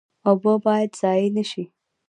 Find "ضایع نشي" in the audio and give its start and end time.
1.01-1.63